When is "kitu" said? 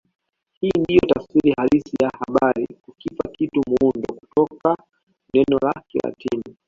3.29-3.61